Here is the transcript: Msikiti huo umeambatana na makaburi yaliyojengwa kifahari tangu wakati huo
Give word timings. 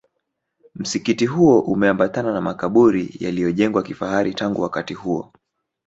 Msikiti 0.75 1.25
huo 1.25 1.59
umeambatana 1.59 2.33
na 2.33 2.41
makaburi 2.41 3.17
yaliyojengwa 3.19 3.83
kifahari 3.83 4.33
tangu 4.33 4.61
wakati 4.61 4.93
huo 4.93 5.33